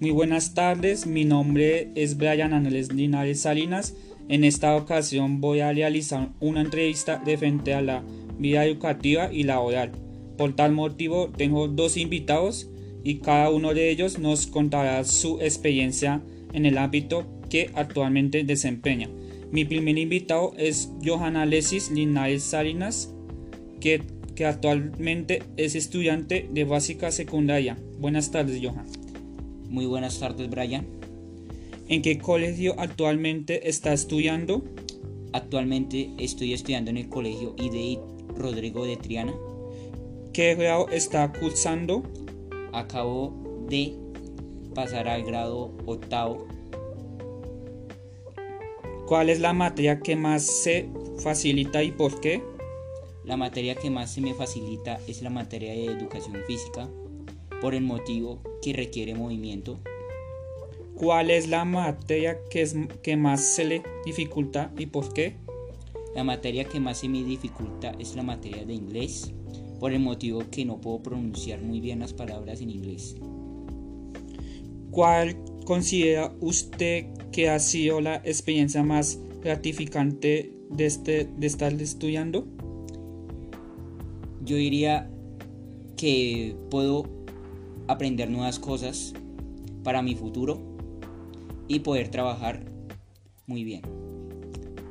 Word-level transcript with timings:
Muy 0.00 0.12
buenas 0.12 0.54
tardes, 0.54 1.06
mi 1.06 1.26
nombre 1.26 1.90
es 1.94 2.16
Brian 2.16 2.54
Aneles 2.54 2.90
Linares 2.90 3.42
Salinas. 3.42 3.94
En 4.30 4.44
esta 4.44 4.74
ocasión 4.74 5.42
voy 5.42 5.60
a 5.60 5.74
realizar 5.74 6.30
una 6.40 6.62
entrevista 6.62 7.22
frente 7.36 7.74
a 7.74 7.82
la 7.82 8.02
vida 8.38 8.64
educativa 8.64 9.30
y 9.30 9.42
laboral. 9.42 9.92
Por 10.38 10.56
tal 10.56 10.72
motivo 10.72 11.28
tengo 11.28 11.68
dos 11.68 11.98
invitados 11.98 12.70
y 13.04 13.16
cada 13.16 13.50
uno 13.50 13.74
de 13.74 13.90
ellos 13.90 14.18
nos 14.18 14.46
contará 14.46 15.04
su 15.04 15.38
experiencia 15.42 16.22
en 16.54 16.64
el 16.64 16.78
ámbito 16.78 17.26
que 17.50 17.70
actualmente 17.74 18.42
desempeña. 18.42 19.10
Mi 19.52 19.66
primer 19.66 19.98
invitado 19.98 20.54
es 20.56 20.90
Johanna 21.04 21.44
Lesis 21.44 21.90
Linares 21.90 22.42
Salinas, 22.42 23.12
que, 23.82 24.00
que 24.34 24.46
actualmente 24.46 25.42
es 25.58 25.74
estudiante 25.74 26.48
de 26.50 26.64
básica 26.64 27.10
secundaria. 27.10 27.76
Buenas 27.98 28.30
tardes, 28.30 28.62
Johanna. 28.62 28.99
Muy 29.70 29.86
buenas 29.86 30.18
tardes, 30.18 30.50
Brian. 30.50 30.84
¿En 31.86 32.02
qué 32.02 32.18
colegio 32.18 32.74
actualmente 32.76 33.68
está 33.68 33.92
estudiando? 33.92 34.64
Actualmente 35.32 36.10
estoy 36.18 36.54
estudiando 36.54 36.90
en 36.90 36.96
el 36.96 37.08
colegio 37.08 37.54
IDEI 37.56 38.00
Rodrigo 38.36 38.84
de 38.84 38.96
Triana. 38.96 39.32
¿Qué 40.32 40.56
grado 40.56 40.88
está 40.88 41.32
cursando? 41.32 42.02
Acabo 42.72 43.32
de 43.68 43.94
pasar 44.74 45.06
al 45.06 45.22
grado 45.22 45.72
octavo. 45.86 46.48
¿Cuál 49.06 49.30
es 49.30 49.38
la 49.38 49.52
materia 49.52 50.00
que 50.00 50.16
más 50.16 50.42
se 50.42 50.88
facilita 51.22 51.84
y 51.84 51.92
por 51.92 52.20
qué? 52.20 52.42
La 53.24 53.36
materia 53.36 53.76
que 53.76 53.88
más 53.88 54.12
se 54.12 54.20
me 54.20 54.34
facilita 54.34 54.98
es 55.06 55.22
la 55.22 55.30
materia 55.30 55.70
de 55.70 55.84
educación 55.84 56.38
física 56.48 56.88
por 57.60 57.74
el 57.74 57.82
motivo 57.82 58.40
que 58.62 58.72
requiere 58.72 59.14
movimiento. 59.14 59.78
¿Cuál 60.94 61.30
es 61.30 61.48
la 61.48 61.64
materia 61.64 62.38
que, 62.50 62.62
es, 62.62 62.76
que 63.02 63.16
más 63.16 63.42
se 63.42 63.64
le 63.64 63.82
dificulta 64.04 64.72
y 64.78 64.86
por 64.86 65.12
qué? 65.12 65.36
La 66.14 66.24
materia 66.24 66.64
que 66.64 66.80
más 66.80 66.98
se 66.98 67.08
me 67.08 67.22
dificulta 67.22 67.92
es 67.98 68.16
la 68.16 68.22
materia 68.22 68.64
de 68.64 68.74
inglés, 68.74 69.32
por 69.78 69.92
el 69.92 70.00
motivo 70.00 70.42
que 70.50 70.64
no 70.64 70.80
puedo 70.80 71.02
pronunciar 71.02 71.62
muy 71.62 71.80
bien 71.80 72.00
las 72.00 72.12
palabras 72.12 72.60
en 72.60 72.70
inglés. 72.70 73.16
¿Cuál 74.90 75.36
considera 75.64 76.34
usted 76.40 77.06
que 77.32 77.48
ha 77.48 77.58
sido 77.60 78.00
la 78.00 78.16
experiencia 78.16 78.82
más 78.82 79.20
gratificante 79.40 80.52
de, 80.68 80.86
este, 80.86 81.28
de 81.38 81.46
estar 81.46 81.72
estudiando? 81.72 82.46
Yo 84.44 84.56
diría 84.56 85.10
que 85.96 86.56
puedo 86.70 87.19
aprender 87.90 88.30
nuevas 88.30 88.60
cosas 88.60 89.14
para 89.82 90.00
mi 90.00 90.14
futuro 90.14 90.60
y 91.66 91.80
poder 91.80 92.08
trabajar 92.08 92.64
muy 93.46 93.64
bien. 93.64 93.82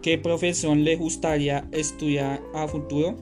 ¿Qué 0.02 0.18
profesión 0.18 0.84
le 0.84 0.98
gustaría 0.98 1.68
estudiar 1.72 2.42
a 2.54 2.68
futuro? 2.68 3.16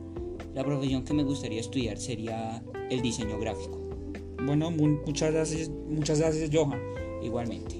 La 0.55 0.63
profesión 0.63 1.03
que 1.03 1.13
me 1.13 1.23
gustaría 1.23 1.59
estudiar 1.59 1.99
sería 1.99 2.63
el 2.89 3.01
diseño 3.03 3.39
gráfico. 3.39 3.79
Bueno, 4.43 4.71
muchas 4.71 5.31
gracias, 5.31 5.69
muchas 5.69 6.19
gracias 6.19 6.49
Johan. 6.51 6.79
Igualmente. 7.21 7.75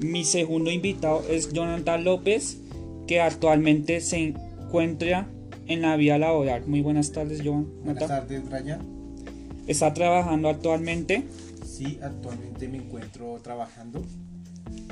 Mi 0.00 0.24
segundo 0.24 0.72
invitado 0.72 1.22
es 1.28 1.52
Jonathan 1.52 2.02
López, 2.02 2.58
que 3.06 3.20
actualmente 3.20 4.00
se 4.00 4.34
encuentra 4.62 5.28
en 5.66 5.82
la 5.82 5.96
vía 5.96 6.18
laboral. 6.18 6.66
Muy 6.66 6.80
buenas 6.80 7.12
tardes, 7.12 7.40
Joan. 7.44 7.66
Buenas 7.84 8.06
tardes, 8.06 8.48
Brian. 8.48 8.80
¿Está 9.66 9.94
trabajando 9.94 10.48
actualmente? 10.48 11.24
Sí, 11.64 11.98
actualmente 12.02 12.68
me 12.68 12.78
encuentro 12.78 13.38
trabajando. 13.42 14.02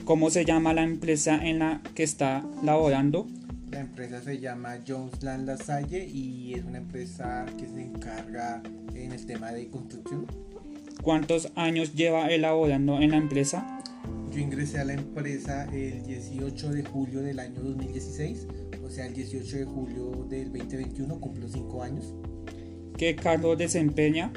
¿Cómo 0.05 0.31
se 0.31 0.45
llama 0.45 0.73
la 0.73 0.83
empresa 0.83 1.45
en 1.45 1.59
la 1.59 1.83
que 1.95 2.03
está 2.03 2.45
laborando? 2.63 3.27
La 3.71 3.81
empresa 3.81 4.21
se 4.23 4.41
llama 4.41 4.79
Jones 4.87 5.23
Land 5.23 5.47
Lasalle 5.47 6.05
y 6.07 6.55
es 6.55 6.65
una 6.65 6.79
empresa 6.79 7.47
que 7.59 7.67
se 7.67 7.83
encarga 7.83 8.63
en 8.95 9.13
el 9.13 9.27
tema 9.27 9.53
de 9.53 9.69
construcción. 9.69 10.27
¿Cuántos 11.03 11.53
años 11.55 11.95
lleva 11.95 12.29
elaborando 12.29 13.01
en 13.01 13.13
la 13.13 13.17
empresa? 13.17 13.80
Yo 14.31 14.39
ingresé 14.39 14.79
a 14.79 14.85
la 14.85 14.95
empresa 14.95 15.65
el 15.73 16.05
18 16.05 16.71
de 16.71 16.85
julio 16.85 17.23
del 17.23 17.39
año 17.39 17.61
2016 17.63 18.47
o 18.91 18.93
sea, 18.93 19.07
el 19.07 19.15
18 19.15 19.59
de 19.59 19.65
julio 19.67 20.27
del 20.29 20.53
2021 20.53 21.21
cumplo 21.21 21.47
5 21.47 21.83
años. 21.85 22.13
¿Qué 22.97 23.15
cargo 23.15 23.55
desempeña? 23.55 24.33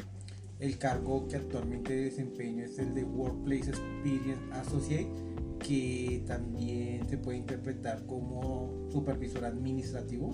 El 0.59 0.77
cargo 0.77 1.27
que 1.27 1.37
actualmente 1.37 1.95
desempeño 1.95 2.63
es 2.63 2.77
el 2.77 2.93
de 2.93 3.03
Workplace 3.03 3.71
Experience 3.71 4.43
Associate, 4.51 5.09
que 5.57 6.21
también 6.27 7.09
se 7.09 7.17
puede 7.17 7.39
interpretar 7.39 8.05
como 8.05 8.87
supervisor 8.91 9.45
administrativo. 9.45 10.29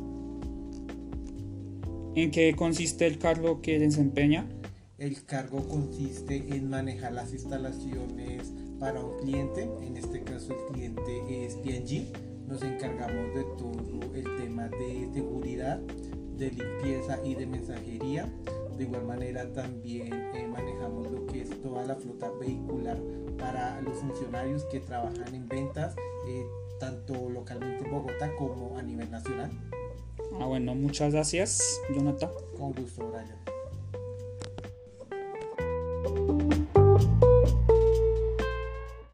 ¿En 2.15 2.29
qué 2.31 2.53
consiste 2.57 3.07
el 3.07 3.19
cargo 3.19 3.61
que 3.61 3.79
desempeña? 3.79 4.49
El 4.99 5.23
cargo 5.25 5.67
consiste 5.67 6.35
en 6.55 6.69
manejar 6.69 7.13
las 7.13 7.33
instalaciones 7.33 8.53
para 8.79 8.99
un 8.99 9.17
cliente, 9.19 9.63
en 9.81 9.97
este 9.97 10.21
caso 10.23 10.53
el 10.53 10.73
cliente 10.73 11.45
es 11.45 11.55
PNG 11.55 12.29
nos 12.49 12.63
encargamos 12.63 13.35
de 13.35 13.43
todo 13.43 14.15
el 14.15 14.23
tema 14.37 14.67
de 14.69 15.07
seguridad, 15.13 15.77
de 16.37 16.49
limpieza 16.49 17.19
y 17.23 17.35
de 17.35 17.45
mensajería. 17.45 18.27
De 18.75 18.85
igual 18.85 19.05
manera 19.05 19.53
también 19.53 20.11
eh, 20.33 20.47
manejamos 20.47 21.11
lo 21.11 21.27
que 21.27 21.43
es 21.43 21.61
toda 21.61 21.85
la 21.85 21.95
flota 21.95 22.31
vehicular 22.39 22.97
para 23.37 23.79
los 23.81 23.97
funcionarios 23.99 24.63
que 24.65 24.79
trabajan 24.79 25.35
en 25.35 25.47
ventas, 25.47 25.95
eh, 26.27 26.45
tanto 26.79 27.29
localmente 27.29 27.85
en 27.85 27.91
Bogotá 27.91 28.35
como 28.35 28.77
a 28.77 28.81
nivel 28.81 29.11
nacional. 29.11 29.51
Ah, 30.39 30.45
bueno, 30.45 30.73
muchas 30.73 31.13
gracias, 31.13 31.61
Jonathan. 31.93 32.31
Con 32.57 32.73
gusto, 32.73 33.11
Brian. 33.11 33.48